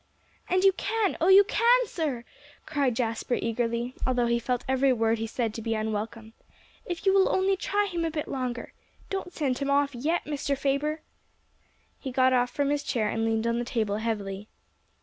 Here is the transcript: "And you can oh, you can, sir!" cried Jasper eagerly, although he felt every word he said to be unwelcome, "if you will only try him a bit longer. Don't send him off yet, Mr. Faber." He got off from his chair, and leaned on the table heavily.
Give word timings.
"And 0.49 0.63
you 0.63 0.71
can 0.73 1.15
oh, 1.21 1.27
you 1.27 1.43
can, 1.43 1.85
sir!" 1.85 2.23
cried 2.65 2.95
Jasper 2.95 3.35
eagerly, 3.35 3.93
although 4.07 4.25
he 4.25 4.39
felt 4.39 4.65
every 4.67 4.91
word 4.91 5.19
he 5.19 5.27
said 5.27 5.53
to 5.53 5.61
be 5.61 5.75
unwelcome, 5.75 6.33
"if 6.87 7.05
you 7.05 7.13
will 7.13 7.29
only 7.29 7.55
try 7.55 7.85
him 7.85 8.03
a 8.03 8.09
bit 8.09 8.27
longer. 8.27 8.73
Don't 9.11 9.31
send 9.31 9.59
him 9.59 9.69
off 9.69 9.93
yet, 9.93 10.25
Mr. 10.25 10.57
Faber." 10.57 11.01
He 11.99 12.11
got 12.11 12.33
off 12.33 12.49
from 12.49 12.71
his 12.71 12.81
chair, 12.81 13.09
and 13.09 13.23
leaned 13.23 13.45
on 13.45 13.59
the 13.59 13.63
table 13.63 13.97
heavily. 13.97 14.47